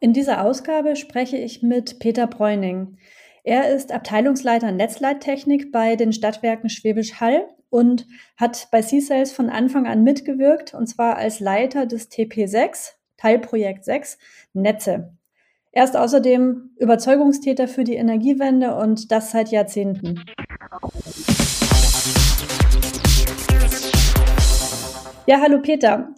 In 0.00 0.12
dieser 0.12 0.44
Ausgabe 0.44 0.94
spreche 0.94 1.36
ich 1.36 1.62
mit 1.62 1.98
Peter 1.98 2.26
Bräuning. 2.26 2.98
Er 3.42 3.74
ist 3.74 3.92
Abteilungsleiter 3.92 4.72
Netzleittechnik 4.72 5.72
bei 5.72 5.96
den 5.96 6.12
Stadtwerken 6.12 6.68
Schwäbisch 6.68 7.20
Hall 7.20 7.48
und 7.70 8.06
hat 8.36 8.68
bei 8.70 8.82
C-Sales 8.82 9.32
von 9.32 9.50
Anfang 9.50 9.86
an 9.86 10.04
mitgewirkt, 10.04 10.74
und 10.74 10.86
zwar 10.86 11.16
als 11.16 11.40
Leiter 11.40 11.86
des 11.86 12.10
TP6, 12.10 12.92
Teilprojekt 13.16 13.84
6, 13.84 14.18
Netze. 14.52 15.16
Er 15.72 15.84
ist 15.84 15.96
außerdem 15.96 16.70
Überzeugungstäter 16.78 17.68
für 17.68 17.84
die 17.84 17.96
Energiewende 17.96 18.76
und 18.76 19.10
das 19.10 19.32
seit 19.32 19.50
Jahrzehnten. 19.50 20.24
Ja, 25.28 25.40
hallo 25.40 25.60
Peter. 25.60 26.14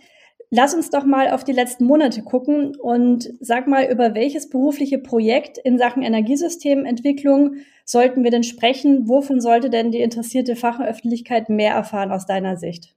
Lass 0.51 0.75
uns 0.75 0.91
doch 0.91 1.05
mal 1.05 1.31
auf 1.31 1.43
die 1.43 1.53
letzten 1.53 1.87
Monate 1.87 2.23
gucken 2.23 2.77
und 2.77 3.31
sag 3.41 3.67
mal, 3.67 3.91
über 3.91 4.15
welches 4.15 4.51
berufliche 4.51 4.99
Projekt 4.99 5.57
in 5.57 5.79
Sachen 5.79 6.03
Energiesystementwicklung 6.03 7.55
sollten 7.87 8.23
wir 8.23 8.31
denn 8.31 8.43
sprechen? 8.43 9.09
Wovon 9.09 9.41
sollte 9.41 9.71
denn 9.71 9.93
die 9.93 10.03
interessierte 10.03 10.57
Fachöffentlichkeit 10.57 11.49
mehr 11.49 11.73
erfahren 11.73 12.13
aus 12.13 12.27
deiner 12.27 12.59
Sicht? 12.59 12.97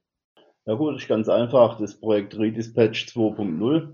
Ja 0.66 0.74
gut, 0.74 0.96
ist 0.96 1.08
ganz 1.08 1.30
einfach. 1.30 1.78
Das 1.78 1.98
Projekt 1.98 2.38
Redispatch 2.38 3.06
2.0. 3.06 3.88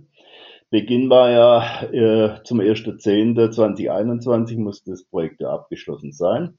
Beginn 0.71 1.09
war 1.09 1.31
ja 1.31 1.85
äh, 1.85 2.43
zum 2.43 2.59
1.10.2021 2.59 4.59
muss 4.59 4.83
das 4.83 5.05
Projekt 5.05 5.41
ja 5.41 5.51
abgeschlossen 5.51 6.13
sein. 6.13 6.59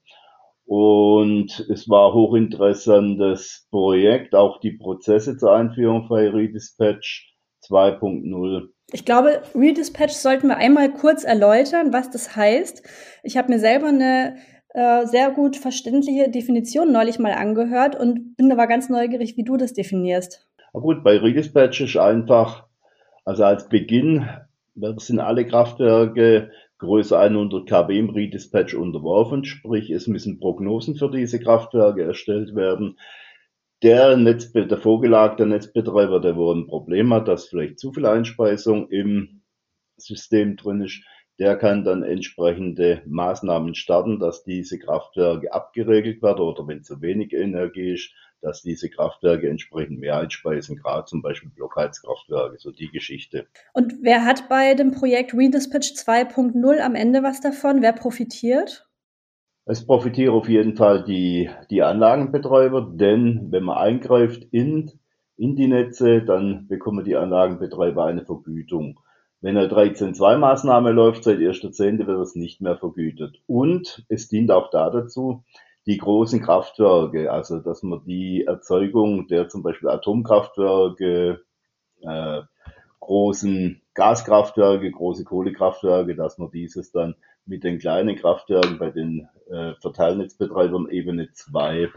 Und 0.70 1.66
es 1.68 1.88
war 1.88 2.14
hochinteressantes 2.14 3.66
Projekt, 3.72 4.36
auch 4.36 4.60
die 4.60 4.70
Prozesse 4.70 5.36
zur 5.36 5.52
Einführung 5.52 6.06
von 6.06 6.20
Redispatch 6.20 7.34
2.0. 7.68 8.68
Ich 8.92 9.04
glaube, 9.04 9.42
Redispatch 9.52 10.12
sollten 10.12 10.46
wir 10.46 10.58
einmal 10.58 10.92
kurz 10.92 11.24
erläutern, 11.24 11.92
was 11.92 12.10
das 12.10 12.36
heißt. 12.36 12.84
Ich 13.24 13.36
habe 13.36 13.50
mir 13.50 13.58
selber 13.58 13.88
eine 13.88 14.36
äh, 14.68 15.06
sehr 15.06 15.32
gut 15.32 15.56
verständliche 15.56 16.30
Definition 16.30 16.92
neulich 16.92 17.18
mal 17.18 17.32
angehört 17.32 17.98
und 17.98 18.36
bin 18.36 18.52
aber 18.52 18.68
ganz 18.68 18.88
neugierig, 18.88 19.36
wie 19.36 19.42
du 19.42 19.56
das 19.56 19.72
definierst. 19.72 20.46
Na 20.72 20.78
gut, 20.78 21.02
bei 21.02 21.16
Redispatch 21.16 21.80
ist 21.80 21.96
einfach, 21.96 22.68
also 23.24 23.42
als 23.42 23.68
Beginn 23.68 24.28
sind 24.98 25.18
alle 25.18 25.44
Kraftwerke 25.48 26.52
größer 26.80 27.18
100 27.18 27.68
kW 27.68 27.98
im 27.98 28.10
Redispatch 28.10 28.74
unterworfen, 28.74 29.44
sprich 29.44 29.90
es 29.90 30.06
müssen 30.06 30.40
Prognosen 30.40 30.96
für 30.96 31.10
diese 31.10 31.38
Kraftwerke 31.38 32.02
erstellt 32.02 32.54
werden. 32.54 32.98
Der, 33.82 34.16
Netz, 34.16 34.52
der 34.52 34.76
vorgelagerte 34.76 35.46
Netzbetreiber, 35.46 36.20
der 36.20 36.36
wo 36.36 36.52
ein 36.52 36.66
Problem 36.66 37.14
hat, 37.14 37.28
dass 37.28 37.48
vielleicht 37.48 37.78
zu 37.78 37.92
viel 37.92 38.06
Einspeisung 38.06 38.88
im 38.90 39.42
System 39.96 40.56
drin 40.56 40.82
ist, 40.82 41.02
der 41.38 41.56
kann 41.56 41.84
dann 41.84 42.02
entsprechende 42.02 43.02
Maßnahmen 43.06 43.74
starten, 43.74 44.18
dass 44.18 44.44
diese 44.44 44.78
Kraftwerke 44.78 45.52
abgeregelt 45.52 46.22
werden 46.22 46.40
oder 46.40 46.66
wenn 46.66 46.82
zu 46.82 47.00
wenig 47.00 47.32
Energie 47.32 47.94
ist, 47.94 48.12
dass 48.42 48.62
diese 48.62 48.88
Kraftwerke 48.88 49.48
entsprechend 49.48 50.00
mehr 50.00 50.18
einspeisen, 50.18 50.76
gerade 50.76 51.04
zum 51.04 51.22
Beispiel 51.22 51.50
Blockheizkraftwerke, 51.50 52.56
so 52.58 52.70
die 52.70 52.90
Geschichte. 52.90 53.46
Und 53.72 54.02
wer 54.02 54.24
hat 54.24 54.48
bei 54.48 54.74
dem 54.74 54.92
Projekt 54.92 55.34
Redispatch 55.34 55.92
2.0 55.92 56.78
am 56.80 56.94
Ende 56.94 57.22
was 57.22 57.40
davon? 57.40 57.82
Wer 57.82 57.92
profitiert? 57.92 58.86
Es 59.66 59.86
profitieren 59.86 60.34
auf 60.34 60.48
jeden 60.48 60.76
Fall 60.76 61.04
die, 61.04 61.50
die 61.70 61.82
Anlagenbetreiber, 61.82 62.92
denn 62.94 63.52
wenn 63.52 63.64
man 63.64 63.78
eingreift 63.78 64.48
in, 64.50 64.90
in 65.36 65.54
die 65.54 65.68
Netze, 65.68 66.22
dann 66.22 66.66
bekommen 66.66 67.04
die 67.04 67.16
Anlagenbetreiber 67.16 68.04
eine 68.04 68.24
Vergütung. 68.24 68.98
Wenn 69.42 69.56
eine 69.56 69.68
13.2-Maßnahme 69.68 70.90
läuft, 70.90 71.24
seit 71.24 71.38
1.10. 71.38 72.06
wird 72.06 72.20
es 72.20 72.34
nicht 72.34 72.60
mehr 72.60 72.76
vergütet. 72.76 73.40
Und 73.46 74.04
es 74.08 74.28
dient 74.28 74.50
auch 74.50 74.70
da 74.70 74.90
dazu, 74.90 75.44
die 75.86 75.98
großen 75.98 76.42
Kraftwerke, 76.42 77.32
also 77.32 77.58
dass 77.58 77.82
man 77.82 78.04
die 78.04 78.44
Erzeugung 78.44 79.26
der 79.28 79.48
zum 79.48 79.62
Beispiel 79.62 79.88
Atomkraftwerke, 79.88 81.42
äh, 82.02 82.42
großen 83.00 83.80
Gaskraftwerke, 83.94 84.90
große 84.90 85.24
Kohlekraftwerke, 85.24 86.14
dass 86.14 86.38
man 86.38 86.50
dieses 86.50 86.92
dann 86.92 87.14
mit 87.46 87.64
den 87.64 87.78
kleinen 87.78 88.16
Kraftwerken 88.16 88.78
bei 88.78 88.90
den 88.90 89.28
äh, 89.50 89.74
Verteilnetzbetreibern 89.80 90.88
Ebene 90.90 91.30
2, 91.32 91.90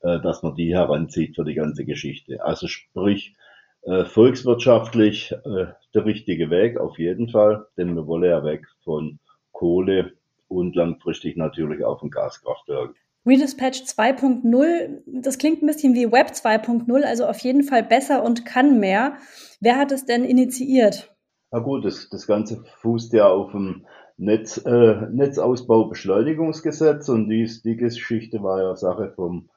äh, 0.00 0.20
dass 0.20 0.42
man 0.42 0.54
die 0.54 0.74
heranzieht 0.74 1.36
für 1.36 1.44
die 1.44 1.54
ganze 1.54 1.84
Geschichte. 1.84 2.44
Also 2.44 2.66
sprich, 2.66 3.34
äh, 3.82 4.04
volkswirtschaftlich 4.04 5.32
äh, 5.32 5.66
der 5.94 6.04
richtige 6.04 6.50
Weg 6.50 6.78
auf 6.78 6.98
jeden 6.98 7.28
Fall, 7.28 7.66
denn 7.76 7.94
wir 7.94 8.06
wollen 8.06 8.24
ja 8.24 8.42
weg 8.44 8.66
von 8.82 9.18
Kohle 9.52 10.12
und 10.54 10.74
langfristig 10.76 11.36
natürlich 11.36 11.84
auch 11.84 12.00
von 12.00 12.10
Gaskraftwerken. 12.10 12.96
Redispatch 13.26 13.82
2.0, 13.84 15.02
das 15.06 15.38
klingt 15.38 15.62
ein 15.62 15.66
bisschen 15.66 15.94
wie 15.94 16.12
Web 16.12 16.28
2.0, 16.28 17.02
also 17.04 17.26
auf 17.26 17.38
jeden 17.38 17.62
Fall 17.62 17.82
besser 17.82 18.22
und 18.22 18.44
kann 18.44 18.78
mehr. 18.80 19.16
Wer 19.60 19.78
hat 19.78 19.92
es 19.92 20.04
denn 20.04 20.24
initiiert? 20.24 21.14
Na 21.50 21.60
gut, 21.60 21.86
das, 21.86 22.10
das 22.10 22.26
Ganze 22.26 22.62
fußt 22.82 23.14
ja 23.14 23.28
auf 23.28 23.52
dem 23.52 23.86
Netz, 24.16 24.58
äh, 24.58 25.06
Netzausbaubeschleunigungsgesetz 25.10 27.08
und 27.08 27.28
dies, 27.30 27.62
die 27.62 27.76
Geschichte 27.76 28.42
war 28.42 28.62
ja 28.62 28.76
Sache 28.76 29.12
vom, 29.16 29.48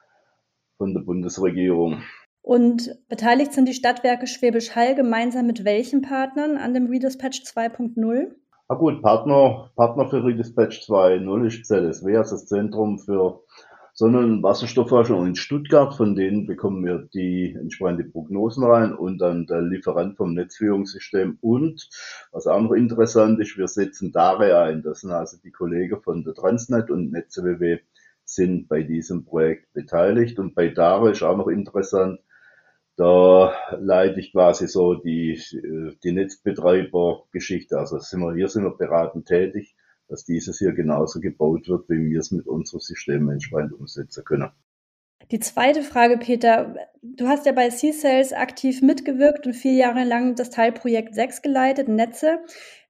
von 0.77 0.93
der 0.93 1.01
Bundesregierung. 1.01 2.03
Und 2.41 2.95
beteiligt 3.09 3.51
sind 3.51 3.67
die 3.67 3.73
Stadtwerke 3.73 4.25
Schwäbisch 4.25 4.73
Hall 4.75 4.95
gemeinsam 4.95 5.45
mit 5.45 5.65
welchen 5.65 6.01
Partnern 6.01 6.55
an 6.55 6.73
dem 6.73 6.87
Redispatch 6.87 7.41
2.0? 7.41 8.31
Na 8.69 8.75
gut, 8.75 9.01
Partner, 9.01 9.71
Partner 9.77 10.09
für 10.09 10.25
Redispatch 10.25 10.81
2.0 10.89 11.47
ist 11.47 11.65
ZSW, 11.65 12.17
also 12.17 12.35
das 12.35 12.47
Zentrum 12.47 12.99
für 12.99 13.39
Sonnen- 13.93 14.33
und 14.33 14.43
Wasserstoffforschung 14.43 15.25
in 15.25 15.37
Stuttgart. 15.37 15.95
Von 15.95 16.15
denen 16.15 16.45
bekommen 16.45 16.83
wir 16.83 17.07
die 17.13 17.55
entsprechenden 17.57 18.11
Prognosen 18.11 18.65
rein 18.65 18.93
und 18.93 19.19
dann 19.19 19.47
der 19.47 19.61
Lieferant 19.61 20.17
vom 20.17 20.33
Netzführungssystem. 20.33 21.37
Und 21.39 21.89
was 22.33 22.45
auch 22.45 22.59
noch 22.59 22.73
interessant 22.73 23.39
ist, 23.39 23.57
wir 23.57 23.69
setzen 23.69 24.11
DARE 24.11 24.59
ein. 24.59 24.83
Das 24.83 24.99
sind 24.99 25.11
also 25.11 25.37
die 25.41 25.51
Kollegen 25.51 26.01
von 26.01 26.25
der 26.25 26.33
Transnet 26.33 26.91
und 26.91 27.13
NetzWW 27.13 27.79
sind 28.25 28.67
bei 28.67 28.83
diesem 28.83 29.23
Projekt 29.23 29.71
beteiligt. 29.71 30.39
Und 30.39 30.55
bei 30.55 30.67
DARE 30.67 31.11
ist 31.11 31.23
auch 31.23 31.37
noch 31.37 31.47
interessant, 31.47 32.19
da 32.97 33.53
leite 33.79 34.19
ich 34.19 34.31
quasi 34.31 34.67
so 34.67 34.95
die, 34.95 35.41
die 36.03 36.11
Netzbetreibergeschichte. 36.11 37.77
Also 37.77 37.99
sind 37.99 38.21
wir, 38.21 38.33
hier 38.35 38.47
sind 38.47 38.63
wir 38.63 38.77
beratend 38.77 39.27
tätig, 39.27 39.75
dass 40.07 40.25
dieses 40.25 40.59
hier 40.59 40.73
genauso 40.73 41.19
gebaut 41.19 41.67
wird, 41.67 41.89
wie 41.89 42.11
wir 42.11 42.19
es 42.19 42.31
mit 42.31 42.47
unserem 42.47 42.79
System 42.79 43.29
entsprechend 43.29 43.73
umsetzen 43.73 44.23
können. 44.23 44.51
Die 45.31 45.39
zweite 45.39 45.81
Frage, 45.81 46.17
Peter. 46.17 46.75
Du 47.01 47.27
hast 47.27 47.45
ja 47.45 47.51
bei 47.51 47.69
C-Sales 47.69 48.31
aktiv 48.31 48.81
mitgewirkt 48.81 49.45
und 49.45 49.53
vier 49.53 49.73
Jahre 49.73 50.05
lang 50.05 50.35
das 50.35 50.51
Teilprojekt 50.51 51.15
6 51.15 51.41
geleitet, 51.41 51.89
Netze. 51.89 52.39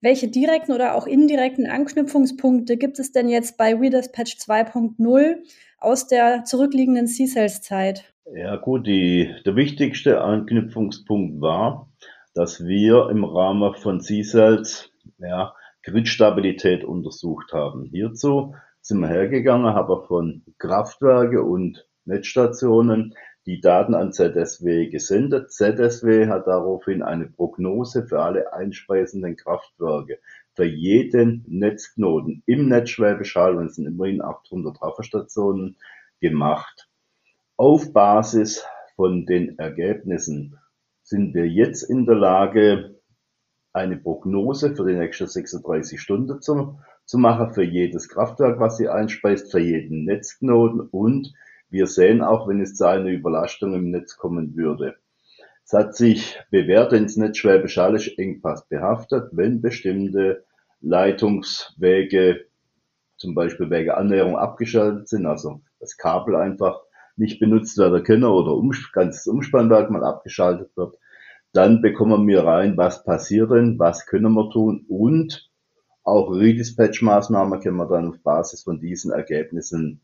Welche 0.02 0.28
direkten 0.28 0.74
oder 0.74 0.94
auch 0.94 1.08
indirekten 1.08 1.66
Anknüpfungspunkte 1.66 2.78
gibt 2.78 3.00
es 3.00 3.12
denn 3.12 3.30
jetzt 3.30 3.58
bei 3.58 3.74
Redispatch 3.74 4.36
2.0 4.36 5.38
aus 5.80 6.08
der 6.08 6.44
zurückliegenden 6.44 7.08
C-Sales-Zeit? 7.08 8.14
Ja 8.34 8.58
gut, 8.58 8.88
die, 8.88 9.34
der 9.46 9.56
wichtigste 9.56 10.22
Anknüpfungspunkt 10.22 11.40
war, 11.40 11.88
dass 12.34 12.66
wir 12.66 13.10
im 13.10 13.24
Rahmen 13.24 13.74
von 13.74 14.02
CSALS 14.02 14.90
ja, 15.18 15.54
Gridstabilität 15.84 16.84
untersucht 16.84 17.54
haben. 17.54 17.86
Hierzu 17.86 18.54
sind 18.82 19.00
wir 19.00 19.08
hergegangen, 19.08 19.74
haben 19.74 20.06
von 20.08 20.44
Kraftwerke 20.58 21.42
und 21.42 21.88
Netzstationen 22.04 23.16
die 23.46 23.62
Daten 23.62 23.96
an 23.96 24.12
ZSW 24.12 24.88
gesendet. 24.88 25.53
ZSW 25.53 26.28
hat 26.28 26.47
daraufhin 26.47 27.03
eine 27.03 27.28
Prognose 27.28 28.06
für 28.06 28.22
alle 28.22 28.52
einspeisenden 28.52 29.38
Kraftwerke 29.38 30.20
für 30.53 30.66
jeden 30.66 31.46
Netzknoten 31.47 32.44
im 32.46 32.68
Netz 32.68 32.90
Schwäbisch 32.90 33.35
Hall, 33.38 33.56
und 33.56 33.68
es 33.68 33.76
sind 33.76 33.85
immerhin 33.85 34.22
800 34.22 34.76
Trafferstationen, 34.76 35.78
gemacht. 36.20 36.86
Auf 37.59 37.92
Basis 37.92 38.64
von 38.96 39.26
den 39.26 39.58
Ergebnissen 39.58 40.59
sind 41.02 41.34
wir 41.34 41.48
jetzt 41.48 41.82
in 41.82 42.06
der 42.06 42.14
Lage, 42.14 43.00
eine 43.74 43.98
Prognose 43.98 44.76
für 44.76 44.86
die 44.86 44.94
nächsten 44.94 45.26
36 45.26 46.00
Stunden 46.00 46.40
zu, 46.40 46.78
zu 47.06 47.18
machen 47.18 47.56
für 47.56 47.64
jedes 47.64 48.09
Kraftwerk, 48.09 48.59
was 48.59 48.78
sie 48.78 48.90
einspeist, 48.90 49.52
für 49.52 49.59
jeden 49.59 50.06
Netzknoten 50.06 50.82
und 50.82 51.34
wir 51.72 51.88
sehen 51.88 52.22
auch, 52.22 52.48
wenn 52.48 52.62
es 52.62 52.76
zu 52.76 52.86
einer 52.86 53.09
Überlastung 53.09 53.74
im 53.74 53.90
Netz 53.90 54.18
kommen 54.18 54.56
würde. 54.56 54.96
Es 55.66 55.74
hat 55.74 55.96
sich 55.96 56.40
bewährt, 56.52 56.94
ins 56.94 57.18
Netz 57.18 57.38
Schwäbisch 57.38 57.78
Hall 57.78 57.96
ist 57.96 58.20
Engpass 58.20 58.68
behaftet, 58.68 59.32
wenn 59.32 59.62
bestimmte 59.62 60.46
Leitungswege, 60.80 62.46
zum 63.18 63.34
Beispiel 63.34 63.72
Wege 63.72 63.98
Annäherung 63.98 64.38
abgeschaltet 64.38 65.08
sind, 65.09 65.26
also 65.26 65.62
das 65.80 65.98
Kabel 65.98 66.36
einfach 66.36 66.86
nicht 67.17 67.40
benutzt 67.40 67.78
werden 67.78 68.03
können 68.03 68.23
oder 68.23 68.53
um, 68.53 68.72
ganzes 68.93 69.28
Umspannwerk 69.28 69.90
mal 69.90 70.03
abgeschaltet 70.03 70.75
wird, 70.75 70.96
dann 71.53 71.81
bekommen 71.81 72.28
wir 72.28 72.43
rein, 72.43 72.78
was 72.78 73.03
passiert 73.03 73.52
denn, 73.52 73.79
was 73.79 74.05
können 74.05 74.34
wir 74.34 74.49
tun 74.52 74.85
und 74.87 75.49
auch 76.03 76.29
Redispatch-Maßnahmen 76.29 77.59
können 77.59 77.78
wir 77.78 77.87
dann 77.87 78.09
auf 78.09 78.19
Basis 78.23 78.64
von 78.64 78.79
diesen 78.79 79.11
Ergebnissen 79.11 79.99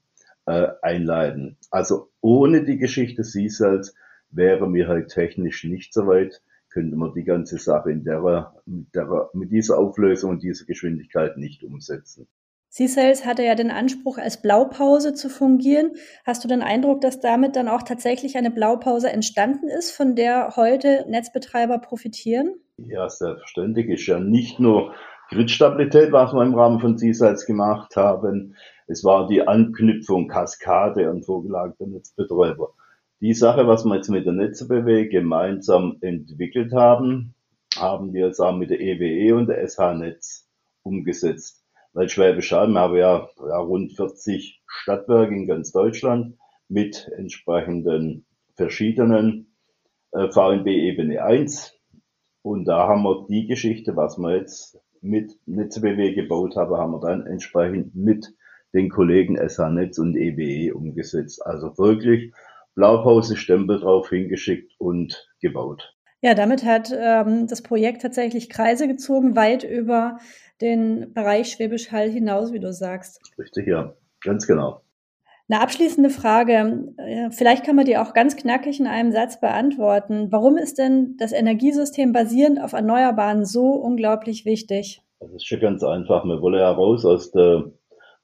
äh, 0.45 0.67
einleiten. 0.81 1.57
Also 1.71 2.09
ohne 2.19 2.65
die 2.65 2.77
Geschichte 2.77 3.23
C-Cells 3.23 3.95
wäre 4.29 4.69
mir 4.69 4.87
halt 4.87 5.09
technisch 5.09 5.63
nicht 5.63 5.93
so 5.93 6.07
weit, 6.07 6.41
könnte 6.69 6.97
man 6.97 7.13
die 7.13 7.23
ganze 7.23 7.57
Sache 7.57 7.91
in 7.91 8.03
der, 8.03 8.51
mit, 8.65 8.93
der, 8.95 9.29
mit 9.33 9.51
dieser 9.51 9.77
Auflösung 9.77 10.31
und 10.31 10.43
dieser 10.43 10.65
Geschwindigkeit 10.65 11.37
nicht 11.37 11.63
umsetzen. 11.63 12.27
C-Cells 12.73 13.23
hatte 13.23 13.43
ja 13.43 13.53
den 13.53 13.69
Anspruch, 13.69 14.17
als 14.17 14.41
Blaupause 14.41 15.13
zu 15.13 15.29
fungieren. 15.29 15.91
Hast 16.25 16.43
du 16.43 16.47
den 16.47 16.63
Eindruck, 16.63 17.01
dass 17.01 17.19
damit 17.19 17.55
dann 17.55 17.67
auch 17.67 17.83
tatsächlich 17.83 18.35
eine 18.35 18.49
Blaupause 18.49 19.11
entstanden 19.11 19.67
ist, 19.67 19.91
von 19.91 20.15
der 20.15 20.55
heute 20.55 21.05
Netzbetreiber 21.07 21.77
profitieren? 21.77 22.55
Ja, 22.77 23.07
selbstverständlich. 23.07 23.89
Ist 23.89 24.07
ja 24.07 24.19
nicht 24.19 24.59
nur 24.59 24.95
Gridstabilität, 25.29 26.11
was 26.11 26.33
wir 26.33 26.41
im 26.41 26.55
Rahmen 26.55 26.79
von 26.79 26.97
C-Cells 26.97 27.45
gemacht 27.45 27.95
haben. 27.95 28.55
Es 28.87 29.03
war 29.03 29.27
die 29.27 29.47
Anknüpfung 29.47 30.27
Kaskade 30.27 31.07
an 31.07 31.21
vorgelagerte 31.21 31.87
Netzbetreiber. 31.87 32.73
Die 33.21 33.35
Sache, 33.35 33.67
was 33.67 33.85
wir 33.85 33.97
jetzt 33.97 34.09
mit 34.09 34.25
der 34.25 34.33
NetzBW 34.33 35.09
gemeinsam 35.09 35.97
entwickelt 36.01 36.73
haben, 36.73 37.35
haben 37.77 38.13
wir 38.13 38.25
jetzt 38.25 38.39
auch 38.39 38.55
mit 38.55 38.71
der 38.71 38.81
EWE 38.81 39.27
e 39.27 39.31
und 39.33 39.45
der 39.45 39.63
SH-Netz 39.63 40.49
umgesetzt 40.81 41.62
weil 41.93 42.09
Schwäbisch 42.09 42.51
Hall, 42.51 42.67
wir 42.67 42.79
haben 42.79 42.95
ja, 42.95 43.29
ja 43.37 43.57
rund 43.57 43.93
40 43.93 44.61
Stadtwerke 44.65 45.33
in 45.33 45.47
ganz 45.47 45.71
Deutschland 45.71 46.37
mit 46.67 47.09
entsprechenden 47.15 48.25
verschiedenen 48.55 49.55
äh, 50.11 50.29
VNB 50.29 50.67
Ebene 50.67 51.23
1. 51.23 51.79
Und 52.41 52.65
da 52.65 52.87
haben 52.87 53.03
wir 53.03 53.25
die 53.29 53.47
Geschichte, 53.47 53.95
was 53.95 54.17
wir 54.17 54.35
jetzt 54.35 54.79
mit 55.01 55.37
NetzBW 55.45 56.13
gebaut 56.13 56.55
haben, 56.55 56.75
haben 56.75 56.91
wir 56.91 56.99
dann 56.99 57.25
entsprechend 57.27 57.95
mit 57.95 58.33
den 58.73 58.89
Kollegen 58.89 59.37
SH-Netz 59.37 59.99
und 59.99 60.15
EWE 60.15 60.67
e 60.67 60.71
umgesetzt. 60.71 61.45
Also 61.45 61.77
wirklich 61.77 62.33
Blaupause, 62.75 63.37
Stempel 63.37 63.79
drauf 63.79 64.09
hingeschickt 64.09 64.73
und 64.79 65.29
gebaut. 65.39 65.95
Ja, 66.23 66.35
damit 66.35 66.63
hat 66.63 66.89
ähm, 66.97 67.47
das 67.47 67.61
Projekt 67.61 68.01
tatsächlich 68.01 68.49
Kreise 68.49 68.87
gezogen, 68.87 69.35
weit 69.35 69.65
über 69.65 70.19
den 70.61 71.13
Bereich 71.13 71.51
Schwäbisch 71.51 71.91
Hall 71.91 72.09
hinaus, 72.09 72.53
wie 72.53 72.61
du 72.61 72.71
sagst. 72.71 73.19
Richtig, 73.37 73.67
ja, 73.67 73.93
ganz 74.21 74.47
genau. 74.47 74.79
Eine 75.49 75.59
abschließende 75.59 76.09
Frage. 76.09 76.93
Äh, 76.95 77.29
vielleicht 77.31 77.65
kann 77.65 77.75
man 77.75 77.83
die 77.83 77.97
auch 77.97 78.13
ganz 78.13 78.37
knackig 78.37 78.79
in 78.79 78.87
einem 78.87 79.11
Satz 79.11 79.41
beantworten. 79.41 80.31
Warum 80.31 80.55
ist 80.55 80.77
denn 80.77 81.17
das 81.19 81.33
Energiesystem 81.33 82.13
basierend 82.13 82.61
auf 82.61 82.71
Erneuerbaren 82.71 83.43
so 83.43 83.71
unglaublich 83.71 84.45
wichtig? 84.45 85.01
Das 85.19 85.29
ist 85.33 85.45
schon 85.45 85.59
ganz 85.59 85.83
einfach. 85.83 86.23
Wir 86.23 86.41
wollen 86.41 86.57
ja 86.57 86.71
raus 86.71 87.03
aus 87.03 87.31
der 87.31 87.65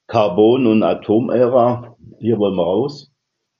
Carbon- 0.07 0.67
und 0.67 0.83
Atomära. 0.83 1.97
Hier 2.19 2.37
wollen 2.37 2.55
wir 2.55 2.63
raus. 2.63 3.08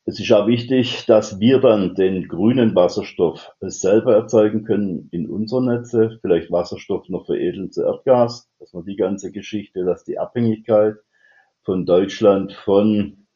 Es 0.09 0.19
ist 0.19 0.31
auch 0.31 0.47
wichtig, 0.47 1.05
dass 1.05 1.39
wir 1.39 1.59
dann 1.59 1.93
den 1.93 2.27
grünen 2.27 2.73
Wasserstoff 2.73 3.51
selber 3.61 4.15
erzeugen 4.15 4.63
können 4.63 5.07
in 5.11 5.29
unseren 5.29 5.65
Netze, 5.65 6.17
vielleicht 6.23 6.51
Wasserstoff 6.51 7.07
noch 7.09 7.27
veredeln 7.27 7.71
zu 7.71 7.83
Erdgas, 7.83 8.49
dass 8.57 8.73
man 8.73 8.85
die 8.85 8.95
ganze 8.95 9.31
Geschichte, 9.31 9.85
dass 9.85 10.05
die 10.05 10.17
Abhängigkeit 10.17 10.95
von 11.61 11.85
Deutschland 11.85 12.53
von 12.53 13.27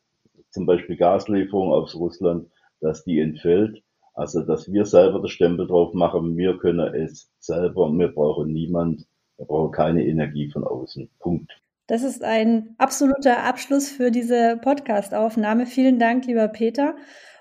zum 0.50 0.66
Beispiel 0.66 0.98
Gaslieferung 0.98 1.72
aus 1.72 1.94
Russland, 1.94 2.50
dass 2.82 3.04
die 3.04 3.20
entfällt. 3.20 3.84
Also, 4.16 4.42
dass 4.42 4.74
wir 4.74 4.88
selber 4.88 5.22
das 5.22 5.30
Stempel 5.30 5.68
drauf 5.68 5.94
machen, 5.94 6.38
wir 6.38 6.58
können 6.58 6.92
es 6.96 7.32
selber, 7.38 7.88
wir 7.94 8.08
brauchen 8.08 8.52
niemand, 8.52 9.06
wir 9.38 9.46
brauchen 9.46 9.72
keine 9.74 10.08
Energie 10.08 10.50
von 10.50 10.64
außen. 10.64 11.08
Punkt. 11.20 11.52
Das 11.88 12.04
ist 12.04 12.24
ein 12.24 12.76
absoluter 12.78 13.44
Abschluss 13.44 13.90
für 13.90 14.10
diese 14.10 14.58
Podcast-Aufnahme. 14.62 15.66
Vielen 15.66 16.00
Dank, 16.00 16.26
lieber 16.26 16.48
Peter. 16.48 16.96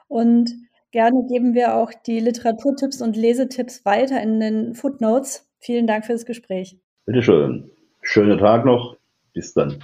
Und 0.08 0.50
gerne 0.90 1.24
geben 1.28 1.54
wir 1.54 1.76
auch 1.76 1.92
die 2.06 2.18
Literaturtipps 2.18 3.00
und 3.00 3.16
Lesetipps 3.16 3.84
weiter 3.84 4.20
in 4.20 4.40
den 4.40 4.74
Footnotes. 4.74 5.48
Vielen 5.60 5.86
Dank 5.86 6.06
für 6.06 6.12
das 6.12 6.26
Gespräch. 6.26 6.76
Bitte 7.06 7.22
schön. 7.22 7.70
Schönen 8.02 8.38
Tag 8.38 8.64
noch. 8.64 8.96
Bis 9.32 9.54
dann. 9.54 9.78